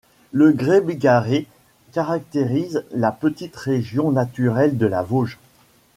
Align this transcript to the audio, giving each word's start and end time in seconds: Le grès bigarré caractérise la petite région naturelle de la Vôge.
Le 0.31 0.51
grès 0.51 0.81
bigarré 0.81 1.45
caractérise 1.91 2.83
la 2.89 3.11
petite 3.11 3.55
région 3.55 4.09
naturelle 4.11 4.79
de 4.79 4.87
la 4.87 5.03
Vôge. 5.03 5.37